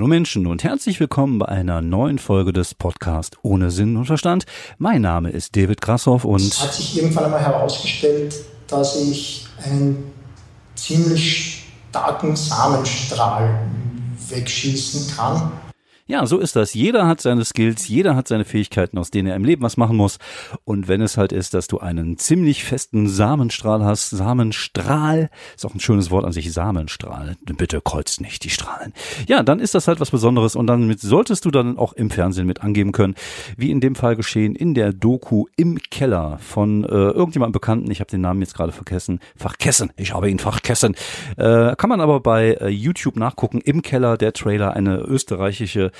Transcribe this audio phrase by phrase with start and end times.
[0.00, 4.46] Hallo Menschen und herzlich willkommen bei einer neuen Folge des Podcasts Ohne Sinn und Verstand.
[4.78, 8.34] Mein Name ist David Grassoff und es hat sich irgendwann einmal herausgestellt,
[8.66, 10.10] dass ich einen
[10.74, 13.60] ziemlich starken Samenstrahl
[14.30, 15.52] wegschießen kann
[16.10, 16.74] ja, so ist das.
[16.74, 19.96] Jeder hat seine Skills, jeder hat seine Fähigkeiten, aus denen er im Leben was machen
[19.96, 20.18] muss.
[20.64, 25.72] Und wenn es halt ist, dass du einen ziemlich festen Samenstrahl hast, Samenstrahl, ist auch
[25.72, 27.36] ein schönes Wort an sich, Samenstrahl.
[27.44, 28.92] Bitte kreuzt nicht die Strahlen.
[29.28, 32.10] Ja, dann ist das halt was Besonderes und dann mit, solltest du dann auch im
[32.10, 33.14] Fernsehen mit angeben können,
[33.56, 37.90] wie in dem Fall geschehen in der Doku im Keller von äh, irgendjemandem Bekannten.
[37.92, 39.20] Ich habe den Namen jetzt gerade vergessen.
[39.36, 39.92] Fachkessen.
[39.96, 40.96] Ich habe ihn Fachkessen.
[41.36, 43.60] Äh, kann man aber bei äh, YouTube nachgucken.
[43.60, 45.92] Im Keller der Trailer, eine österreichische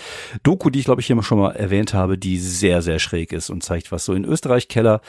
[0.42, 3.50] Doku, die ich glaube ich hier schon mal erwähnt habe, die sehr, sehr schräg ist
[3.50, 5.00] und zeigt, was so in Österreich Keller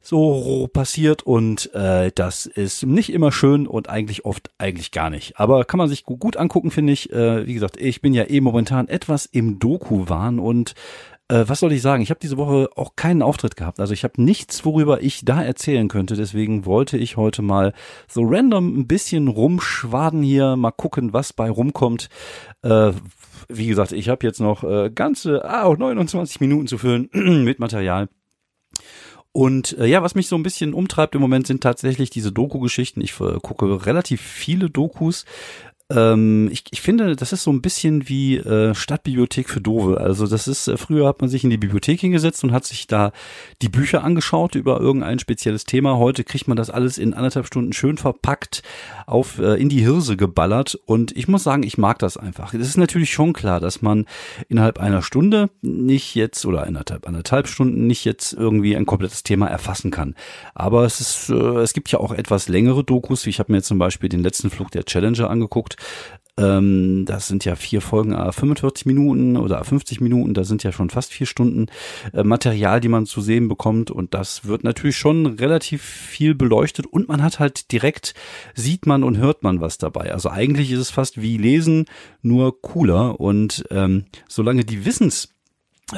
[0.00, 5.38] so passiert und äh, das ist nicht immer schön und eigentlich oft eigentlich gar nicht.
[5.38, 7.12] Aber kann man sich gut angucken, finde ich.
[7.12, 10.74] Äh, wie gesagt, ich bin ja eh momentan etwas im Doku-Wahn und
[11.28, 12.02] äh, was soll ich sagen?
[12.02, 13.80] Ich habe diese Woche auch keinen Auftritt gehabt.
[13.80, 16.16] Also ich habe nichts, worüber ich da erzählen könnte.
[16.16, 17.74] Deswegen wollte ich heute mal
[18.08, 22.08] so random ein bisschen rumschwaden hier, mal gucken, was bei rumkommt.
[22.62, 22.92] Äh,
[23.48, 27.08] wie gesagt, ich habe jetzt noch äh, ganze ah, 29 Minuten zu füllen
[27.44, 28.08] mit Material.
[29.32, 33.00] Und äh, ja, was mich so ein bisschen umtreibt im Moment sind tatsächlich diese Doku-Geschichten.
[33.00, 35.26] Ich äh, gucke relativ viele Dokus.
[35.90, 39.98] Ähm, ich, ich finde, das ist so ein bisschen wie äh, Stadtbibliothek für Dove.
[39.98, 42.86] Also das ist, äh, früher hat man sich in die Bibliothek hingesetzt und hat sich
[42.86, 43.12] da
[43.62, 45.96] die Bücher angeschaut über irgendein spezielles Thema.
[45.96, 48.62] Heute kriegt man das alles in anderthalb Stunden schön verpackt
[49.06, 50.78] auf äh, in die Hirse geballert.
[50.84, 52.52] Und ich muss sagen, ich mag das einfach.
[52.52, 54.04] Es ist natürlich schon klar, dass man
[54.50, 59.46] innerhalb einer Stunde nicht jetzt oder anderthalb, anderthalb Stunden nicht jetzt irgendwie ein komplettes Thema
[59.46, 60.14] erfassen kann.
[60.54, 63.26] Aber es ist, äh, es gibt ja auch etwas längere Dokus.
[63.26, 65.77] Ich habe mir zum Beispiel den letzten Flug der Challenger angeguckt
[66.38, 70.88] ähm, das sind ja vier Folgen, 45 Minuten oder 50 Minuten, da sind ja schon
[70.88, 71.66] fast vier Stunden
[72.12, 73.90] äh, Material, die man zu sehen bekommt.
[73.90, 78.14] Und das wird natürlich schon relativ viel beleuchtet und man hat halt direkt,
[78.54, 80.12] sieht man und hört man was dabei.
[80.12, 81.86] Also eigentlich ist es fast wie Lesen,
[82.22, 83.18] nur cooler.
[83.20, 85.37] Und ähm, solange die Wissens äh,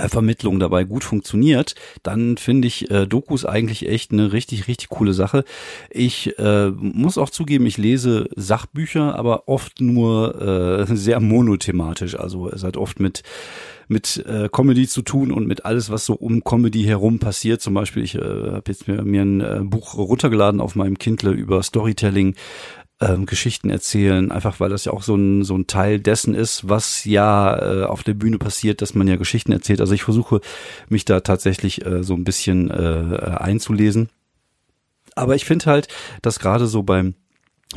[0.09, 5.12] Vermittlung dabei gut funktioniert, dann finde ich äh, Dokus eigentlich echt eine richtig, richtig coole
[5.12, 5.45] Sache.
[5.91, 12.19] Ich äh, muss auch zugeben, ich lese Sachbücher, aber oft nur äh, sehr monothematisch.
[12.19, 13.23] Also es hat oft mit
[13.91, 17.61] mit äh, Comedy zu tun und mit alles, was so um Comedy herum passiert.
[17.61, 21.33] Zum Beispiel, ich äh, habe jetzt mir, mir ein äh, Buch runtergeladen auf meinem Kindle
[21.33, 22.37] über Storytelling
[23.00, 26.69] ähm, Geschichten erzählen, einfach weil das ja auch so ein, so ein Teil dessen ist,
[26.69, 29.81] was ja äh, auf der Bühne passiert, dass man ja Geschichten erzählt.
[29.81, 30.41] Also ich versuche
[30.88, 34.10] mich da tatsächlich äh, so ein bisschen äh, einzulesen.
[35.15, 35.89] Aber ich finde halt,
[36.22, 37.15] dass gerade so beim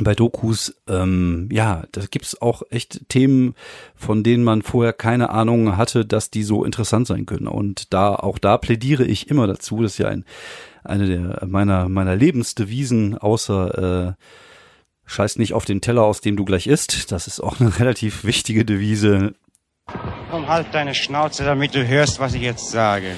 [0.00, 3.54] bei Dokus, ähm, ja, da gibt's auch echt Themen,
[3.94, 7.46] von denen man vorher keine Ahnung hatte, dass die so interessant sein können.
[7.46, 10.24] Und da, auch da plädiere ich immer dazu, das ist ja ein,
[10.82, 14.12] eine der meiner, meiner Lebensdevisen, außer äh,
[15.06, 17.12] Scheiß nicht auf den Teller, aus dem du gleich isst.
[17.12, 19.34] Das ist auch eine relativ wichtige Devise.
[20.30, 23.14] Komm, halt deine Schnauze, damit du hörst, was ich jetzt sage.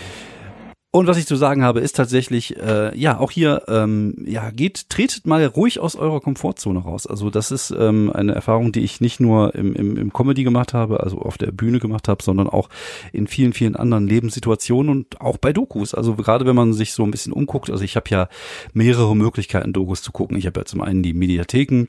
[0.96, 4.88] Und was ich zu sagen habe, ist tatsächlich, äh, ja, auch hier, ähm, ja, geht,
[4.88, 7.06] tretet mal ruhig aus eurer Komfortzone raus.
[7.06, 10.72] Also das ist ähm, eine Erfahrung, die ich nicht nur im, im, im Comedy gemacht
[10.72, 12.70] habe, also auf der Bühne gemacht habe, sondern auch
[13.12, 15.92] in vielen, vielen anderen Lebenssituationen und auch bei Dokus.
[15.92, 18.30] Also gerade wenn man sich so ein bisschen umguckt, also ich habe ja
[18.72, 20.38] mehrere Möglichkeiten, Dokus zu gucken.
[20.38, 21.88] Ich habe ja zum einen die Mediatheken,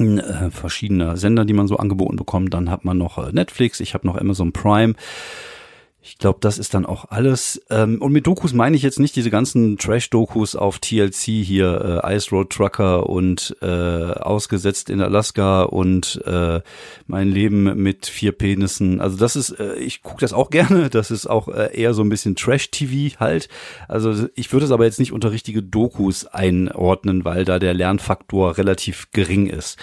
[0.00, 2.52] äh, verschiedene Sender, die man so angeboten bekommt.
[2.54, 4.94] Dann hat man noch äh, Netflix, ich habe noch Amazon Prime.
[6.04, 7.62] Ich glaube, das ist dann auch alles.
[7.70, 12.16] Ähm, und mit Dokus meine ich jetzt nicht diese ganzen Trash-Dokus auf TLC hier, äh,
[12.16, 16.60] Ice Road Trucker und äh, Ausgesetzt in Alaska und äh,
[17.06, 19.00] mein Leben mit vier Penissen.
[19.00, 20.90] Also das ist, äh, ich gucke das auch gerne.
[20.90, 23.48] Das ist auch äh, eher so ein bisschen Trash-TV halt.
[23.86, 28.58] Also ich würde es aber jetzt nicht unter richtige Dokus einordnen, weil da der Lernfaktor
[28.58, 29.78] relativ gering ist.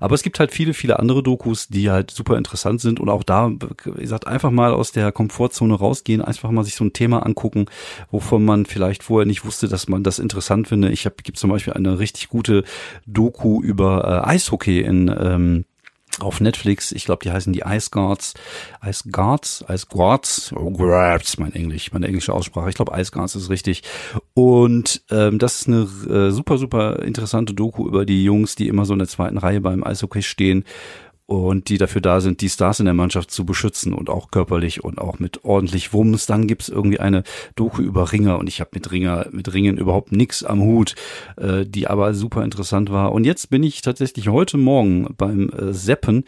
[0.00, 3.22] Aber es gibt halt viele, viele andere Dokus, die halt super interessant sind und auch
[3.22, 3.52] da,
[3.84, 7.66] wie gesagt, einfach mal aus der Komfortzone rausgehen, einfach mal sich so ein Thema angucken,
[8.10, 10.90] wovon man vielleicht vorher nicht wusste, dass man das interessant finde.
[10.90, 12.64] Ich habe gibt zum Beispiel eine richtig gute
[13.06, 15.64] Doku über äh, Eishockey in ähm,
[16.18, 16.92] auf Netflix.
[16.92, 18.34] Ich glaube, die heißen die Ice Guards.
[18.84, 22.68] Ice Guards, Ice Guards, oh, Guards, mein Englisch, meine englische Aussprache.
[22.68, 23.82] Ich glaube, Ice Guards ist richtig.
[24.34, 28.84] Und ähm, das ist eine äh, super, super interessante Doku über die Jungs, die immer
[28.84, 30.64] so in der zweiten Reihe beim Eishockey stehen
[31.30, 34.82] und die dafür da sind, die Stars in der Mannschaft zu beschützen und auch körperlich
[34.82, 36.26] und auch mit ordentlich Wumms.
[36.26, 37.22] Dann gibt's irgendwie eine
[37.54, 40.96] Doku über Ringer und ich habe mit Ringer, mit Ringen überhaupt nix am Hut,
[41.36, 43.12] äh, die aber super interessant war.
[43.12, 46.24] Und jetzt bin ich tatsächlich heute Morgen beim äh, Seppen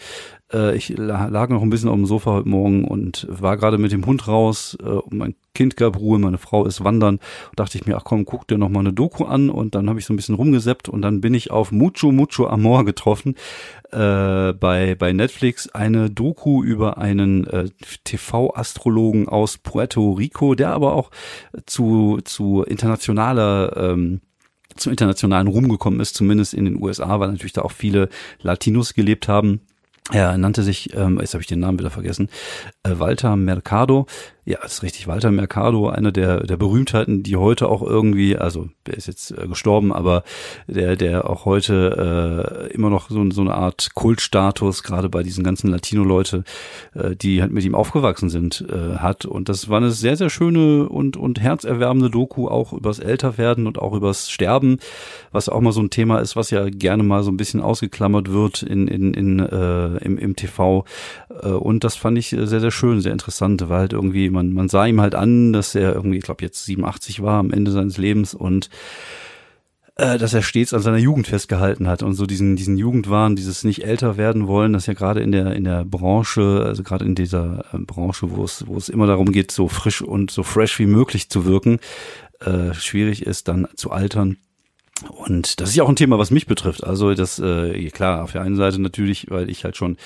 [0.52, 3.92] Äh, ich lag noch ein bisschen auf dem Sofa heute Morgen und war gerade mit
[3.92, 4.76] dem Hund raus.
[4.82, 7.18] Äh, mein Kind gab Ruhe, meine Frau ist wandern.
[7.56, 9.50] Dachte ich mir, ach komm, guck dir noch mal eine Doku an.
[9.50, 12.46] Und dann habe ich so ein bisschen rumgeseppt und dann bin ich auf Mucho Mucho
[12.46, 13.34] Amor getroffen
[13.90, 15.68] äh, bei, bei Netflix.
[15.68, 17.68] Eine Doku über einen äh,
[18.04, 21.10] TV-Astrologen aus Puerto Rico, der aber auch
[21.66, 24.20] zu, zu internationaler ähm,
[24.76, 28.08] zum internationalen Ruhm gekommen ist, zumindest in den USA, weil natürlich da auch viele
[28.40, 29.60] Latinos gelebt haben.
[30.10, 32.28] Er nannte sich, ähm, jetzt habe ich den Namen wieder vergessen,
[32.82, 34.06] äh, Walter Mercado.
[34.44, 38.68] Ja, das ist richtig, Walter Mercado, einer der, der Berühmtheiten, die heute auch irgendwie, also
[38.86, 40.24] der ist jetzt äh, gestorben, aber
[40.66, 45.44] der, der auch heute äh, immer noch so, so eine Art Kultstatus, gerade bei diesen
[45.44, 46.42] ganzen Latino-Leute,
[46.94, 49.26] äh, die halt mit ihm aufgewachsen sind, äh, hat.
[49.26, 53.78] Und das war eine sehr, sehr schöne und, und herzerwärmende Doku, auch übers Älterwerden und
[53.78, 54.78] auch übers Sterben,
[55.30, 58.32] was auch mal so ein Thema ist, was ja gerne mal so ein bisschen ausgeklammert
[58.32, 60.84] wird in, in, in äh, im, im TV.
[61.40, 64.68] Äh, und das fand ich sehr, sehr schön, sehr interessant, weil halt irgendwie man, man
[64.68, 67.98] sah ihm halt an, dass er irgendwie, ich glaube, jetzt 87 war am Ende seines
[67.98, 68.68] Lebens und
[69.96, 73.62] äh, dass er stets an seiner Jugend festgehalten hat und so diesen diesen Jugendwahn, dieses
[73.62, 77.14] nicht älter werden wollen, das ja gerade in der in der Branche, also gerade in
[77.14, 80.78] dieser äh, Branche, wo es wo es immer darum geht, so frisch und so fresh
[80.78, 81.78] wie möglich zu wirken,
[82.40, 84.38] äh, schwierig ist dann zu altern.
[85.08, 86.84] Und das ist ja auch ein Thema, was mich betrifft.
[86.84, 89.96] Also das äh, klar auf der einen Seite natürlich, weil ich halt schon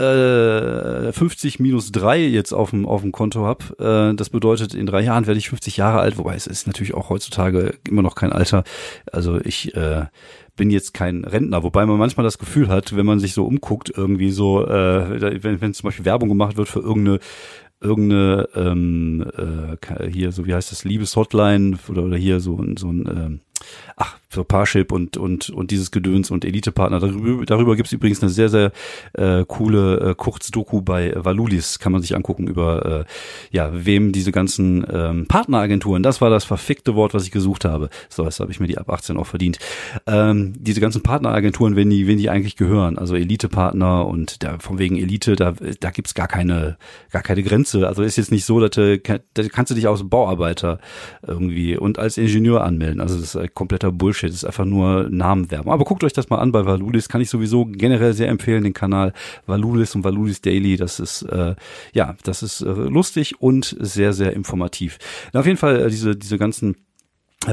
[0.00, 4.10] äh, 50 minus drei jetzt auf dem, auf dem Konto habe.
[4.12, 6.94] Äh, das bedeutet, in drei Jahren werde ich 50 Jahre alt, wobei es ist natürlich
[6.94, 8.64] auch heutzutage immer noch kein Alter.
[9.10, 10.06] Also ich äh,
[10.56, 13.92] bin jetzt kein Rentner, wobei man manchmal das Gefühl hat, wenn man sich so umguckt,
[13.94, 17.20] irgendwie so, äh, wenn, wenn zum Beispiel Werbung gemacht wird für irgendeine
[17.80, 23.06] irgendeine ähm, äh, hier so wie heißt das Liebeshotline oder, oder hier so so ein
[23.06, 23.40] ähm,
[23.96, 27.00] ach, so Parship und, und, und dieses Gedöns und Elite-Partner.
[27.00, 28.72] Darüber, darüber gibt es übrigens eine sehr, sehr
[29.14, 33.04] äh, coole äh, Kurzdoku bei Valulis, kann man sich angucken, über
[33.50, 37.64] äh, ja, wem diese ganzen ähm, Partneragenturen, das war das verfickte Wort, was ich gesucht
[37.64, 37.88] habe.
[38.10, 39.58] So, das habe ich mir die ab 18 auch verdient.
[40.06, 44.78] Ähm, diese ganzen Partneragenturen, wenn die, wenn die eigentlich gehören, also Elite-Partner und da, von
[44.78, 46.76] wegen Elite, da, da gibt's gar keine,
[47.10, 47.88] gar keine Grenze.
[47.88, 49.18] Also ist jetzt nicht so, dass du, da
[49.48, 50.78] kannst du dich als Bauarbeiter
[51.26, 53.00] irgendwie und als Ingenieur anmelden.
[53.00, 54.28] Also das ist kompletter Bullshit.
[54.28, 55.72] Das ist einfach nur Namenwerbung.
[55.72, 57.08] Aber guckt euch das mal an bei Valulis.
[57.08, 59.12] Kann ich sowieso generell sehr empfehlen, den Kanal
[59.46, 60.76] Valulis und Valulis Daily.
[60.76, 61.54] Das ist, äh,
[61.92, 64.98] ja, das ist äh, lustig und sehr, sehr informativ.
[65.32, 66.76] Na, auf jeden Fall äh, diese, diese ganzen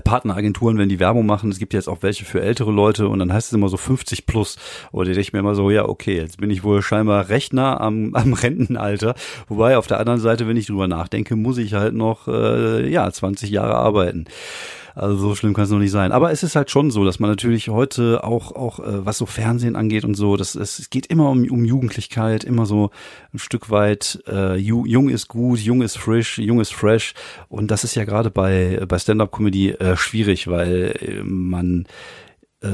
[0.04, 3.32] Partneragenturen, wenn die Werbung machen, es gibt jetzt auch welche für ältere Leute und dann
[3.32, 4.58] heißt es immer so 50 plus.
[4.92, 7.80] Oder denke ich mir immer so, ja, okay, jetzt bin ich wohl scheinbar recht nah
[7.80, 9.16] am, am Rentenalter.
[9.48, 13.10] Wobei auf der anderen Seite, wenn ich drüber nachdenke, muss ich halt noch, äh, ja,
[13.10, 14.26] 20 Jahre arbeiten.
[14.96, 16.14] Also so schlimm kann es noch nicht sein.
[16.14, 19.26] Aber es ist halt schon so, dass man natürlich heute auch, auch äh, was so
[19.26, 22.92] Fernsehen angeht und so, dass es, geht immer um, um Jugendlichkeit, immer so
[23.34, 27.14] ein Stück weit äh, jung ist gut, jung ist frisch, jung ist fresh.
[27.50, 31.86] Und das ist ja gerade bei, bei Stand-up-Comedy äh, schwierig, weil äh, man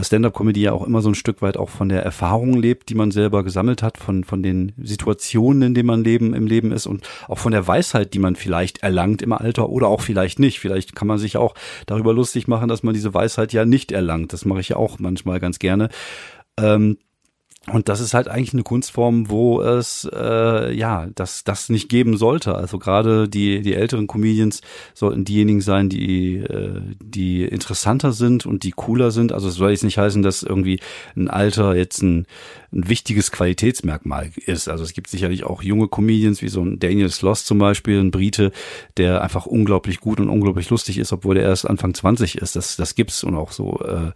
[0.03, 3.11] Stand-up-Comedy ja auch immer so ein Stück weit auch von der Erfahrung lebt, die man
[3.11, 7.07] selber gesammelt hat, von, von den Situationen, in denen man leben, im Leben ist und
[7.27, 10.59] auch von der Weisheit, die man vielleicht erlangt im Alter oder auch vielleicht nicht.
[10.59, 11.55] Vielleicht kann man sich auch
[11.85, 14.33] darüber lustig machen, dass man diese Weisheit ja nicht erlangt.
[14.33, 15.89] Das mache ich ja auch manchmal ganz gerne.
[16.57, 16.97] Ähm,
[17.67, 22.17] und das ist halt eigentlich eine Kunstform, wo es äh, ja das das nicht geben
[22.17, 22.55] sollte.
[22.55, 24.61] Also gerade die die älteren Comedians
[24.95, 29.31] sollten diejenigen sein, die äh, die interessanter sind und die cooler sind.
[29.31, 30.79] Also es soll jetzt nicht heißen, dass irgendwie
[31.15, 32.25] ein Alter jetzt ein,
[32.73, 34.67] ein wichtiges Qualitätsmerkmal ist.
[34.67, 38.09] Also es gibt sicherlich auch junge Comedians wie so ein Daniel Sloss zum Beispiel, ein
[38.09, 38.51] Brite,
[38.97, 42.55] der einfach unglaublich gut und unglaublich lustig ist, obwohl er erst Anfang 20 ist.
[42.55, 43.79] Das das gibt's und auch so.
[43.81, 44.13] Äh,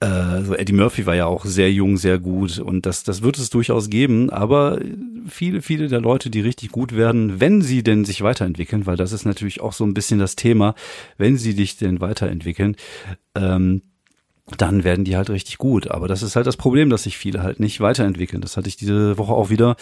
[0.00, 3.38] äh, so Eddie Murphy war ja auch sehr jung, sehr gut und das, das wird
[3.38, 4.78] es durchaus geben, aber
[5.26, 9.12] viele, viele der Leute, die richtig gut werden, wenn sie denn sich weiterentwickeln, weil das
[9.12, 10.74] ist natürlich auch so ein bisschen das Thema,
[11.16, 12.76] wenn sie dich denn weiterentwickeln,
[13.34, 13.82] ähm,
[14.58, 15.90] dann werden die halt richtig gut.
[15.90, 18.42] Aber das ist halt das Problem, dass sich viele halt nicht weiterentwickeln.
[18.42, 19.76] Das hatte ich diese Woche auch wieder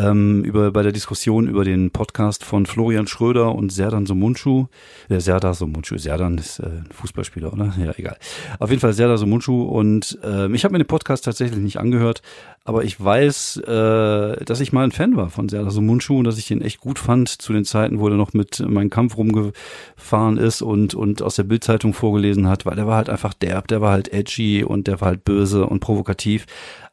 [0.00, 4.66] ähm, über bei der Diskussion über den Podcast von Florian Schröder und Serdan Somunchu.
[5.08, 7.74] Äh, Serdar Somunchu, Serdan ist äh, Fußballspieler, oder?
[7.78, 8.16] Ja, egal.
[8.58, 12.22] Auf jeden Fall Serdar Somunchu und äh, ich habe mir den Podcast tatsächlich nicht angehört,
[12.64, 16.38] aber ich weiß, äh, dass ich mal ein Fan war von Serdar Somunchu und dass
[16.38, 20.38] ich den echt gut fand zu den Zeiten, wo er noch mit meinem Kampf rumgefahren
[20.38, 23.80] ist und und aus der Bildzeitung vorgelesen hat, weil der war halt einfach derb, der
[23.80, 26.46] war halt edgy und der war halt böse und provokativ.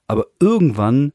[0.08, 1.12] Aber irgendwann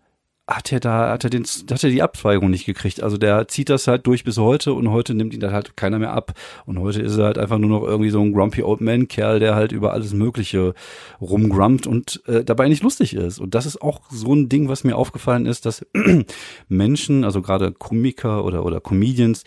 [0.49, 3.03] hat er da, hat er den, hat er die Abzweigung nicht gekriegt.
[3.03, 5.99] Also der zieht das halt durch bis heute und heute nimmt ihn dann halt keiner
[6.01, 6.33] mehr ab.
[6.67, 9.39] Und heute ist er halt einfach nur noch irgendwie so ein grumpy old man Kerl,
[9.39, 10.75] der halt über alles Mögliche
[11.21, 13.39] rumgrumpt und äh, dabei nicht lustig ist.
[13.39, 15.87] Und das ist auch so ein Ding, was mir aufgefallen ist, dass
[16.69, 19.45] Menschen, also gerade Komiker oder, oder Comedians,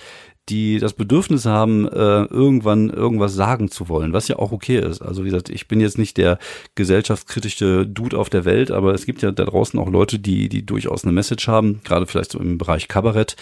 [0.50, 5.02] die das Bedürfnis haben, äh, irgendwann irgendwas sagen zu wollen, was ja auch okay ist.
[5.02, 6.38] Also wie gesagt, ich bin jetzt nicht der
[6.76, 10.66] gesellschaftskritische Dude auf der Welt, aber es gibt ja da draußen auch Leute, die, die
[10.66, 13.36] durchaus eine Message haben, gerade vielleicht so im Bereich Kabarett.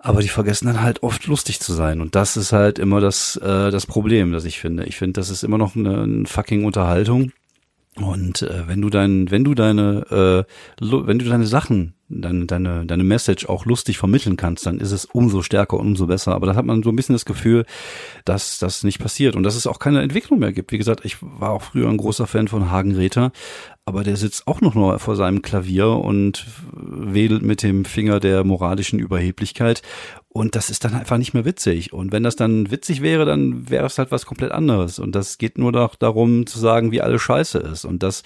[0.00, 2.00] Aber die vergessen dann halt oft lustig zu sein.
[2.00, 4.84] Und das ist halt immer das, äh, das Problem, das ich finde.
[4.84, 7.32] Ich finde, das ist immer noch eine, eine fucking Unterhaltung.
[7.96, 10.46] Und äh, wenn du dein, wenn du deine,
[10.80, 14.92] äh, wenn du deine Sachen deine, deine, deine Message auch lustig vermitteln kannst, dann ist
[14.92, 16.34] es umso stärker und umso besser.
[16.34, 17.64] Aber da hat man so ein bisschen das Gefühl,
[18.24, 20.72] dass das nicht passiert und dass es auch keine Entwicklung mehr gibt.
[20.72, 23.32] Wie gesagt, ich war auch früher ein großer Fan von Hagen Räther,
[23.84, 28.44] aber der sitzt auch noch nur vor seinem Klavier und wedelt mit dem Finger der
[28.44, 29.82] moralischen Überheblichkeit.
[30.28, 31.92] Und das ist dann einfach nicht mehr witzig.
[31.92, 34.98] Und wenn das dann witzig wäre, dann wäre es halt was komplett anderes.
[34.98, 37.84] Und das geht nur noch darum zu sagen, wie alles scheiße ist.
[37.84, 38.22] Und das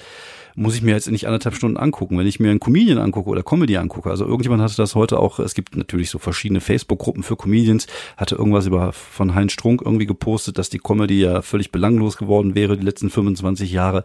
[0.54, 2.18] muss ich mir jetzt nicht anderthalb Stunden angucken.
[2.18, 5.38] Wenn ich mir einen Comedian angucke oder Comedy angucke, also irgendjemand hatte das heute auch,
[5.38, 10.06] es gibt natürlich so verschiedene Facebook-Gruppen für Comedians, hatte irgendwas über von Heinz Strunk irgendwie
[10.06, 14.04] gepostet, dass die Comedy ja völlig belanglos geworden wäre die letzten 25 Jahre.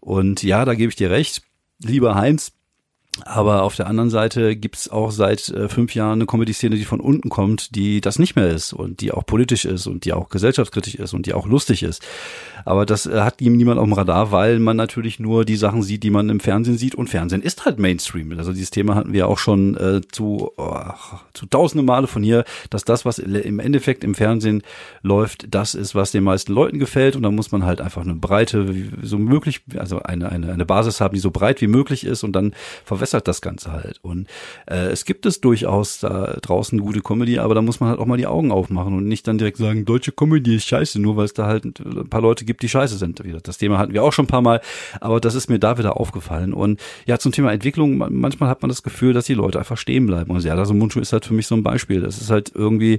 [0.00, 1.42] Und ja, da gebe ich dir recht.
[1.80, 2.52] Lieber Heinz,
[3.24, 7.00] aber auf der anderen Seite gibt's auch seit äh, fünf Jahren eine Comedy-Szene, die von
[7.00, 10.28] unten kommt, die das nicht mehr ist und die auch politisch ist und die auch
[10.28, 12.02] gesellschaftskritisch ist und die auch lustig ist.
[12.64, 15.82] Aber das äh, hat ihm niemand auf dem Radar, weil man natürlich nur die Sachen
[15.82, 18.32] sieht, die man im Fernsehen sieht und Fernsehen ist halt Mainstream.
[18.36, 20.80] Also dieses Thema hatten wir auch schon äh, zu, oh,
[21.34, 24.62] zu tausende Male von hier, dass das, was im Endeffekt im Fernsehen
[25.02, 28.14] läuft, das ist, was den meisten Leuten gefällt und da muss man halt einfach eine
[28.14, 32.24] Breite, so möglich, also eine, eine, eine Basis haben, die so breit wie möglich ist
[32.24, 32.52] und dann
[32.84, 33.98] verwässert das Ganze halt.
[34.02, 34.28] Und
[34.66, 38.06] äh, es gibt es durchaus da draußen gute Comedy, aber da muss man halt auch
[38.06, 41.24] mal die Augen aufmachen und nicht dann direkt sagen, deutsche Comedy ist scheiße, nur weil
[41.24, 43.22] es da halt ein paar Leute gibt, die scheiße sind.
[43.44, 44.60] Das Thema hatten wir auch schon ein paar Mal,
[45.00, 46.52] aber das ist mir da wieder aufgefallen.
[46.52, 50.06] Und ja, zum Thema Entwicklung, manchmal hat man das Gefühl, dass die Leute einfach stehen
[50.06, 50.30] bleiben.
[50.30, 52.00] Und ja, das Mundschuh ist halt für mich so ein Beispiel.
[52.00, 52.98] Das ist halt irgendwie,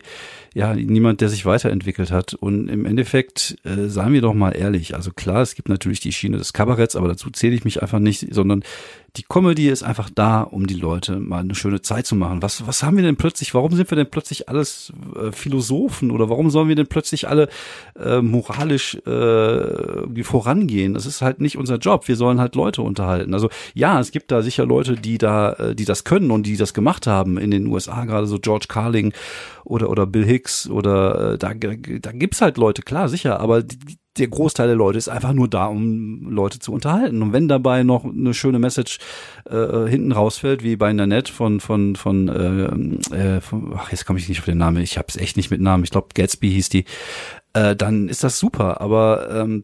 [0.53, 2.33] ja, niemand, der sich weiterentwickelt hat.
[2.33, 6.11] Und im Endeffekt, äh, seien wir doch mal ehrlich, also klar, es gibt natürlich die
[6.11, 8.63] Schiene des Kabaretts, aber dazu zähle ich mich einfach nicht, sondern
[9.15, 12.41] die Comedy ist einfach da, um die Leute mal eine schöne Zeit zu machen.
[12.41, 16.29] Was, was haben wir denn plötzlich, warum sind wir denn plötzlich alles äh, Philosophen oder
[16.29, 17.49] warum sollen wir denn plötzlich alle
[17.99, 20.93] äh, moralisch äh, vorangehen?
[20.93, 22.07] Das ist halt nicht unser Job.
[22.07, 23.33] Wir sollen halt Leute unterhalten.
[23.33, 26.57] Also ja, es gibt da sicher Leute, die da, äh, die das können und die
[26.57, 29.13] das gemacht haben in den USA, gerade so George Carling
[29.63, 33.98] oder, oder Bill Hicks oder äh, da, da gibt's halt Leute, klar, sicher, aber die,
[34.17, 37.21] der Großteil der Leute ist einfach nur da, um Leute zu unterhalten.
[37.21, 38.99] Und wenn dabei noch eine schöne Message
[39.49, 44.19] äh, hinten rausfällt, wie bei Nanette von von von, äh, äh, von ach jetzt komme
[44.19, 46.51] ich nicht auf den Namen, ich habe es echt nicht mit Namen, ich glaube Gatsby
[46.51, 46.85] hieß die,
[47.53, 48.81] äh, dann ist das super.
[48.81, 49.63] Aber ähm,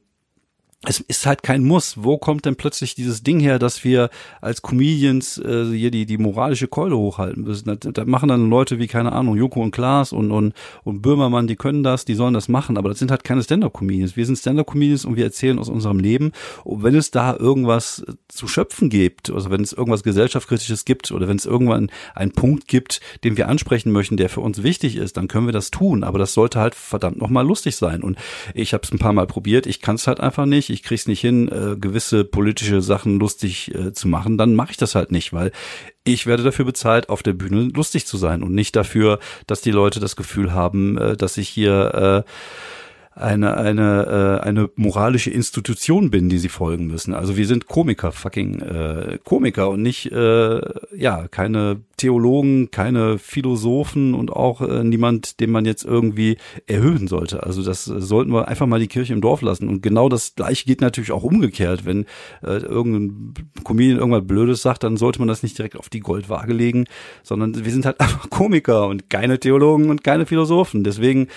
[0.86, 2.04] es ist halt kein Muss.
[2.04, 4.10] Wo kommt denn plötzlich dieses Ding her, dass wir
[4.42, 7.65] als Comedians äh, hier die, die moralische Keule hochhalten müssen?
[7.65, 11.48] Da, da machen dann Leute wie, keine Ahnung, Joko und Klaas und, und, und Böhmermann,
[11.48, 14.15] die können das, die sollen das machen, aber das sind halt keine Stand-Up-Comedians.
[14.15, 16.32] Wir sind Stand-Up-Comedians und wir erzählen aus unserem Leben.
[16.63, 21.27] Und wenn es da irgendwas zu schöpfen gibt, also wenn es irgendwas gesellschaftskritisches gibt oder
[21.27, 25.18] wenn es irgendwann einen Punkt gibt, den wir ansprechen möchten, der für uns wichtig ist,
[25.18, 26.04] dann können wir das tun.
[26.04, 28.04] Aber das sollte halt verdammt nochmal lustig sein.
[28.04, 28.18] Und
[28.54, 31.08] ich habe es ein paar Mal probiert, ich kann es halt einfach nicht ich krieg's
[31.08, 35.12] nicht hin, äh, gewisse politische Sachen lustig äh, zu machen, dann mache ich das halt
[35.12, 35.51] nicht, weil
[36.03, 39.72] ich werde dafür bezahlt, auf der Bühne lustig zu sein und nicht dafür, dass die
[39.72, 42.29] Leute das Gefühl haben, äh, dass ich hier äh,
[43.15, 47.13] eine eine äh, eine moralische Institution bin, die sie folgen müssen.
[47.13, 50.62] Also wir sind Komiker, fucking äh, Komiker und nicht äh,
[50.95, 57.43] ja keine Theologen, keine Philosophen und auch äh, niemand, den man jetzt irgendwie erhöhen sollte.
[57.43, 59.69] Also das äh, sollten wir einfach mal die Kirche im Dorf lassen.
[59.69, 62.05] Und genau das Gleiche geht natürlich auch umgekehrt, wenn
[62.43, 66.51] äh, irgendein Comedian irgendwas Blödes sagt, dann sollte man das nicht direkt auf die Goldwaage
[66.51, 66.84] legen,
[67.24, 70.84] sondern wir sind halt einfach Komiker und keine Theologen und keine Philosophen.
[70.84, 71.29] Deswegen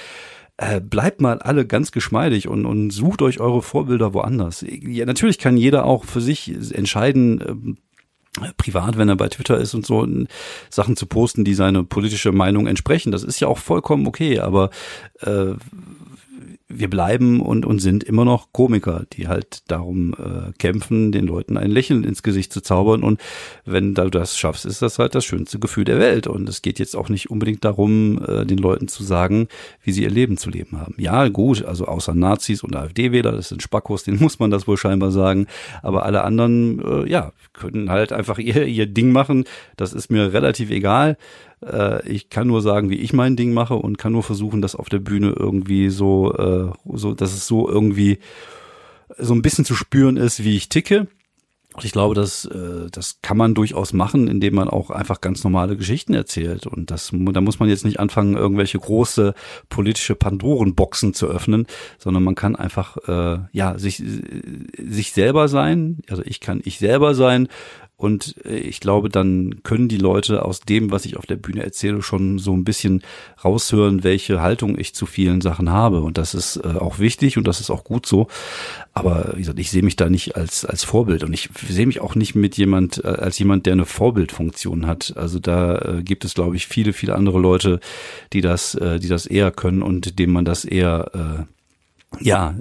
[0.58, 4.64] äh, bleibt mal alle ganz geschmeidig und, und sucht euch eure Vorbilder woanders.
[4.68, 7.76] Ja, natürlich kann jeder auch für sich entscheiden,
[8.42, 10.06] äh, privat, wenn er bei Twitter ist und so,
[10.68, 13.12] Sachen zu posten, die seine politische Meinung entsprechen.
[13.12, 14.70] Das ist ja auch vollkommen okay, aber
[15.20, 15.54] äh,
[16.68, 21.56] wir bleiben und, und sind immer noch Komiker, die halt darum äh, kämpfen, den Leuten
[21.56, 23.02] ein Lächeln ins Gesicht zu zaubern.
[23.02, 23.20] Und
[23.64, 26.26] wenn du das schaffst, ist das halt das schönste Gefühl der Welt.
[26.26, 29.48] Und es geht jetzt auch nicht unbedingt darum, äh, den Leuten zu sagen,
[29.82, 30.94] wie sie ihr Leben zu leben haben.
[30.98, 34.76] Ja, gut, also außer Nazis und AfD-Wähler, das sind Spackos, denen muss man das wohl
[34.76, 35.46] scheinbar sagen.
[35.82, 39.44] Aber alle anderen, äh, ja, können halt einfach ihr, ihr Ding machen.
[39.76, 41.16] Das ist mir relativ egal.
[41.64, 44.76] Äh, ich kann nur sagen, wie ich mein Ding mache und kann nur versuchen, das
[44.76, 48.18] auf der Bühne irgendwie so, äh, so, dass es so irgendwie
[49.16, 51.08] so ein bisschen zu spüren ist, wie ich ticke.
[51.74, 55.44] Und ich glaube, das, äh, das kann man durchaus machen, indem man auch einfach ganz
[55.44, 56.66] normale Geschichten erzählt.
[56.66, 59.32] Und das, da muss man jetzt nicht anfangen, irgendwelche große
[59.68, 61.66] politische Pandorenboxen zu öffnen,
[61.98, 64.02] sondern man kann einfach äh, ja sich
[64.76, 65.98] sich selber sein.
[66.08, 67.48] Also ich kann ich selber sein
[67.98, 71.64] und äh, ich glaube, dann können die Leute aus dem, was ich auf der Bühne
[71.64, 73.02] erzähle, schon so ein bisschen
[73.44, 76.00] raushören, welche Haltung ich zu vielen Sachen habe.
[76.00, 78.28] Und das ist äh, auch wichtig und das ist auch gut so.
[78.92, 82.00] Aber wie gesagt, ich sehe mich da nicht als, als Vorbild und ich sehe mich
[82.00, 85.14] auch nicht mit jemand, äh, als jemand, der eine Vorbildfunktion hat.
[85.16, 87.80] Also da gibt es, glaube ich, viele, viele andere Leute,
[88.32, 91.46] die das, die das eher können und dem man das eher,
[92.20, 92.54] ja,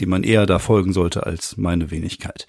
[0.00, 2.46] dem man eher da folgen sollte als meine Wenigkeit.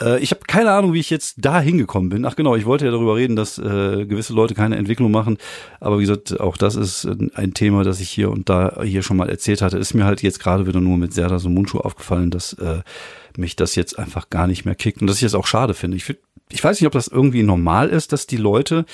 [0.00, 2.24] Äh, ich habe keine Ahnung, wie ich jetzt da hingekommen bin.
[2.24, 5.38] Ach genau, ich wollte ja darüber reden, dass äh, gewisse Leute keine Entwicklung machen.
[5.80, 9.16] Aber wie gesagt, auch das ist ein Thema, das ich hier und da hier schon
[9.16, 9.78] mal erzählt hatte.
[9.78, 12.80] Ist mir halt jetzt gerade wieder nur mit Serda so Mundschuh aufgefallen, dass äh,
[13.36, 15.00] mich das jetzt einfach gar nicht mehr kickt.
[15.00, 15.96] Und das ich jetzt auch schade finde.
[15.96, 16.18] Ich, find,
[16.50, 18.84] ich weiß nicht, ob das irgendwie normal ist, dass die Leute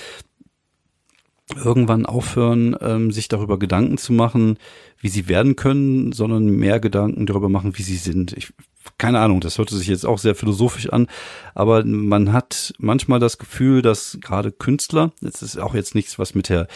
[1.63, 4.59] irgendwann aufhören, ähm, sich darüber Gedanken zu machen,
[5.01, 8.33] wie sie werden können, sondern mehr Gedanken darüber machen, wie sie sind.
[8.33, 8.53] Ich
[8.99, 11.07] keine Ahnung, das hörte sich jetzt auch sehr philosophisch an,
[11.55, 16.35] aber man hat manchmal das Gefühl, dass gerade Künstler, das ist auch jetzt nichts, was
[16.35, 16.69] mit der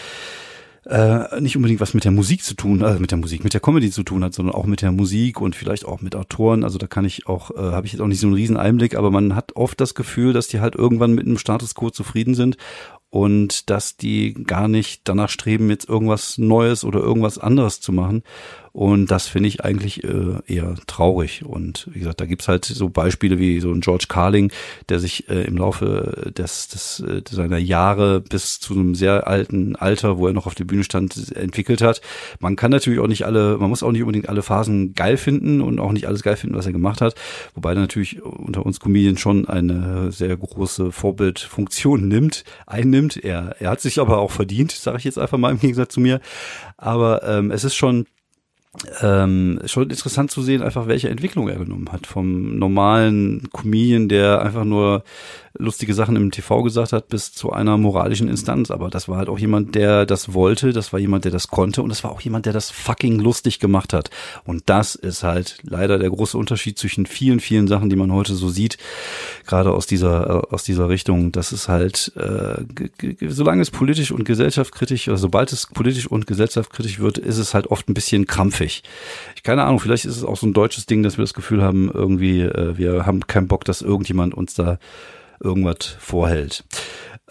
[0.86, 3.60] äh, nicht unbedingt was mit der Musik zu tun, also mit der Musik, mit der
[3.60, 6.64] Comedy zu tun hat, sondern auch mit der Musik und vielleicht auch mit Autoren.
[6.64, 8.96] Also da kann ich auch, äh, habe ich jetzt auch nicht so einen riesen Einblick,
[8.96, 12.34] aber man hat oft das Gefühl, dass die halt irgendwann mit einem Status quo zufrieden
[12.34, 12.56] sind
[13.10, 18.22] und dass die gar nicht danach streben, jetzt irgendwas Neues oder irgendwas anderes zu machen.
[18.72, 21.44] Und das finde ich eigentlich äh, eher traurig.
[21.44, 24.52] Und wie gesagt, da gibt's halt so Beispiele wie so ein George Carling,
[24.88, 29.74] der sich äh, im Laufe des, des äh, seiner Jahre bis zu einem sehr alten
[29.74, 32.02] Alter, wo er noch auf der Bühne stand, entwickelt hat.
[32.38, 35.60] Man kann natürlich auch nicht alle, man muss auch nicht unbedingt alle Phasen geil finden
[35.60, 37.16] und auch nicht alles geil finden, was er gemacht hat.
[37.54, 42.97] Wobei er natürlich unter uns Comedians schon eine sehr große Vorbildfunktion nimmt, einnimmt.
[43.06, 46.00] Er, er hat sich aber auch verdient, sage ich jetzt einfach mal im Gegensatz zu
[46.00, 46.20] mir.
[46.76, 48.06] Aber ähm, es ist schon
[49.02, 52.06] ähm, schon interessant zu sehen, einfach welche Entwicklung er genommen hat.
[52.06, 55.04] Vom normalen Comedian, der einfach nur
[55.58, 58.70] lustige Sachen im TV gesagt hat, bis zu einer moralischen Instanz.
[58.70, 61.82] Aber das war halt auch jemand, der das wollte, das war jemand, der das konnte
[61.82, 64.10] und das war auch jemand, der das fucking lustig gemacht hat.
[64.44, 68.34] Und das ist halt leider der große Unterschied zwischen vielen, vielen Sachen, die man heute
[68.34, 68.78] so sieht,
[69.46, 71.32] gerade aus dieser, äh, aus dieser Richtung.
[71.32, 72.62] Das ist halt, äh,
[73.28, 77.66] solange es politisch und gesellschaftskritisch, oder sobald es politisch und gesellschaftskritisch wird, ist es halt
[77.66, 78.67] oft ein bisschen krampfig.
[78.76, 81.62] Ich keine Ahnung, vielleicht ist es auch so ein deutsches Ding, dass wir das Gefühl
[81.62, 84.78] haben, irgendwie, äh, wir haben keinen Bock, dass irgendjemand uns da
[85.40, 86.64] irgendwas vorhält.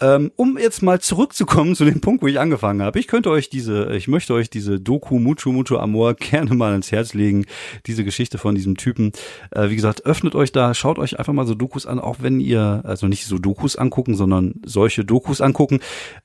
[0.00, 3.00] Ähm, um jetzt mal zurückzukommen zu dem Punkt, wo ich angefangen habe.
[3.00, 6.92] Ich könnte euch diese, ich möchte euch diese Doku Mucho Mucho Amor gerne mal ans
[6.92, 7.46] Herz legen.
[7.86, 9.12] Diese Geschichte von diesem Typen.
[9.50, 12.38] Äh, wie gesagt, öffnet euch da, schaut euch einfach mal so Dokus an, auch wenn
[12.38, 15.80] ihr, also nicht so Dokus angucken, sondern solche Dokus angucken,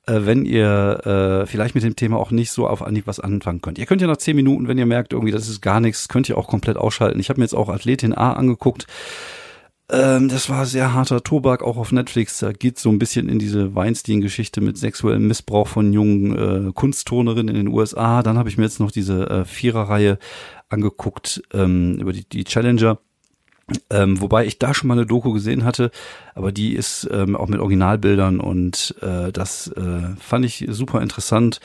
[0.06, 3.62] äh, wenn ihr äh, vielleicht mit dem Thema auch nicht so auf Anhieb was anfangen
[3.62, 3.80] könnt.
[3.80, 6.30] Ihr könnt ja nach zehn Minuten, wenn ihr merkt, irgendwie, das ist gar nichts, könnt
[6.30, 7.20] ihr auch komplett ausschalten.
[7.20, 8.86] Ich habe mir jetzt auch Athletin A angeguckt.
[9.94, 12.40] Ähm, das war sehr harter Tobak, auch auf Netflix.
[12.40, 17.56] Da geht so ein bisschen in diese Weinstein-Geschichte mit sexuellem Missbrauch von jungen äh, Kunsttonerinnen
[17.56, 18.24] in den USA.
[18.24, 20.18] Dann habe ich mir jetzt noch diese äh, Viererreihe
[20.70, 22.98] angeguckt ähm, über die, die Challenger.
[23.92, 25.92] Ähm, wobei ich da schon mal eine Doku gesehen hatte,
[26.36, 31.62] aber die ist ähm, auch mit Originalbildern und äh, das äh, fand ich super interessant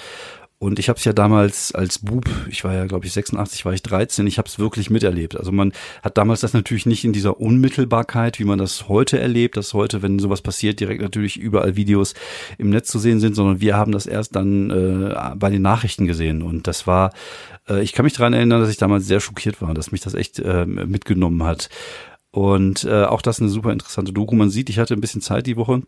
[0.61, 3.75] und ich habe es ja damals als Bub, ich war ja, glaube ich, 86, war
[3.75, 5.37] ich 13, ich habe es wirklich miterlebt.
[5.37, 9.57] Also man hat damals das natürlich nicht in dieser Unmittelbarkeit, wie man das heute erlebt,
[9.57, 12.15] dass heute, wenn sowas passiert, direkt natürlich überall Videos
[12.59, 16.07] im Netz zu sehen sind, sondern wir haben das erst dann äh, bei den Nachrichten
[16.07, 16.43] gesehen.
[16.43, 17.13] Und das war,
[17.69, 20.15] äh, ich kann mich daran erinnern, dass ich damals sehr schockiert war, dass mich das
[20.15, 21.69] echt äh, mitgenommen hat.
[22.33, 24.35] Und äh, auch das eine super interessante Doku.
[24.35, 25.83] Man sieht, ich hatte ein bisschen Zeit die Woche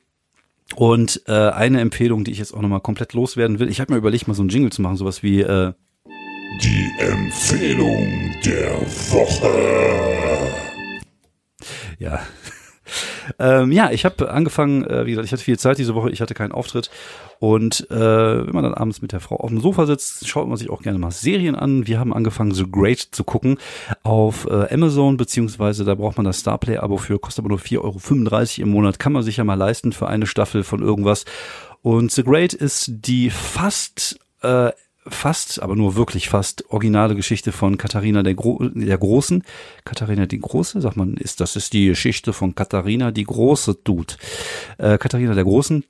[0.76, 3.98] und äh, eine Empfehlung, die ich jetzt auch nochmal komplett loswerden will, ich habe mir
[3.98, 5.72] überlegt, mal so einen Jingle zu machen, sowas wie äh,
[6.62, 8.80] Die Empfehlung der
[9.10, 9.50] Woche.
[11.98, 12.20] Ja.
[13.38, 16.20] Ähm, ja, ich habe angefangen, äh, wie gesagt, ich hatte viel Zeit diese Woche, ich
[16.20, 16.90] hatte keinen Auftritt
[17.38, 20.56] und äh, wenn man dann abends mit der Frau auf dem Sofa sitzt, schaut man
[20.56, 21.86] sich auch gerne mal Serien an.
[21.86, 23.58] Wir haben angefangen, The Great zu gucken
[24.02, 27.78] auf äh, Amazon, beziehungsweise da braucht man das Starplay-Abo für, kostet aber nur 4,35
[28.58, 31.24] Euro im Monat, kann man sich ja mal leisten für eine Staffel von irgendwas.
[31.82, 34.70] Und The Great ist die fast äh,
[35.06, 39.42] fast, aber nur wirklich fast originale Geschichte von Katharina der, Gro der Großen.
[39.84, 44.18] Katharina die Große, sagt man, ist das ist die Geschichte von Katharina die Große tut.
[44.78, 45.84] Äh, Katharina der Großen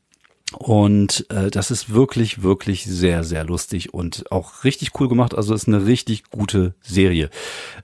[0.52, 5.34] und äh, das ist wirklich, wirklich sehr, sehr lustig und auch richtig cool gemacht.
[5.34, 7.30] Also ist eine richtig gute Serie.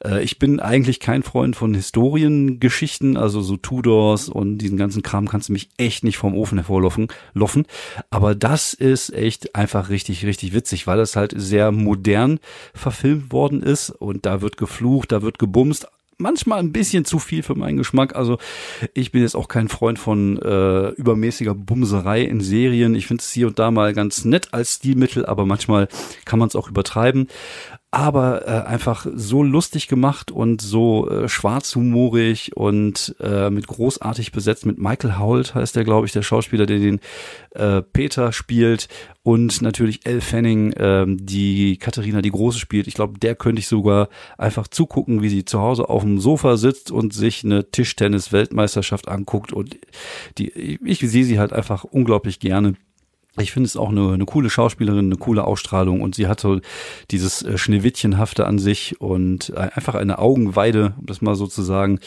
[0.04, 5.28] Äh, ich bin eigentlich kein Freund von Historiengeschichten, also so Tudors und diesen ganzen Kram
[5.28, 7.08] kannst du mich echt nicht vom Ofen hervorlaufen.
[7.34, 7.66] Loffen.
[8.10, 12.40] Aber das ist echt einfach richtig, richtig witzig, weil es halt sehr modern
[12.74, 15.86] verfilmt worden ist und da wird geflucht, da wird gebumst,
[16.18, 18.16] manchmal ein bisschen zu viel für meinen Geschmack.
[18.16, 18.38] Also
[18.94, 22.94] ich bin jetzt auch kein Freund von äh, übermäßiger Bumserei in Serien.
[22.94, 25.88] Ich finde es hier und da mal ganz nett als Stilmittel, aber manchmal
[26.24, 27.28] kann man es auch übertreiben
[27.90, 34.66] aber äh, einfach so lustig gemacht und so äh, schwarzhumorig und äh, mit großartig besetzt.
[34.66, 37.00] Mit Michael Hoult heißt der, glaube ich, der Schauspieler, der den
[37.50, 38.88] äh, Peter spielt
[39.22, 42.88] und natürlich Elle Fanning, äh, die Katharina die Große spielt.
[42.88, 46.56] Ich glaube, der könnte ich sogar einfach zugucken, wie sie zu Hause auf dem Sofa
[46.56, 49.78] sitzt und sich eine Tischtennis-Weltmeisterschaft anguckt und
[50.38, 52.74] die ich sehe sie halt einfach unglaublich gerne.
[53.38, 56.60] Ich finde es auch eine, eine coole Schauspielerin, eine coole Ausstrahlung und sie hat so
[57.10, 61.62] dieses äh, Schneewittchenhafte an sich und äh, einfach eine Augenweide, um das mal so zu
[61.62, 62.00] sagen.